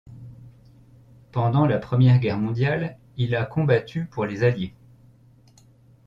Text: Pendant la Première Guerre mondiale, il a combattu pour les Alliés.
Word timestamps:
Pendant 1.31 1.67
la 1.67 1.77
Première 1.77 2.17
Guerre 2.17 2.39
mondiale, 2.39 2.97
il 3.17 3.35
a 3.35 3.45
combattu 3.45 4.05
pour 4.07 4.25
les 4.25 4.43
Alliés. 4.43 4.73